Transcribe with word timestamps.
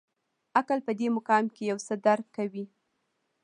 عقل 0.57 0.79
په 0.87 0.91
دې 0.99 1.07
مقام 1.17 1.43
کې 1.53 1.63
یو 1.71 1.77
څه 1.87 1.93
درک 2.05 2.25
کوي. 2.37 2.65